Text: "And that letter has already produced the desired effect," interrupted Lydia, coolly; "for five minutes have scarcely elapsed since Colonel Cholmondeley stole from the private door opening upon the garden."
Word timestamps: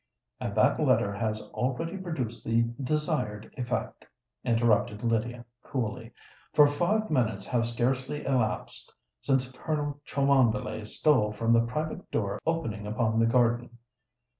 "And 0.39 0.55
that 0.55 0.79
letter 0.79 1.13
has 1.13 1.51
already 1.53 1.95
produced 1.95 2.43
the 2.43 2.63
desired 2.81 3.53
effect," 3.55 4.03
interrupted 4.43 5.03
Lydia, 5.03 5.45
coolly; 5.61 6.11
"for 6.53 6.65
five 6.65 7.11
minutes 7.11 7.45
have 7.45 7.67
scarcely 7.67 8.25
elapsed 8.25 8.91
since 9.19 9.51
Colonel 9.51 10.01
Cholmondeley 10.07 10.85
stole 10.87 11.31
from 11.33 11.53
the 11.53 11.61
private 11.67 12.09
door 12.09 12.39
opening 12.47 12.87
upon 12.87 13.19
the 13.19 13.27
garden." 13.27 13.77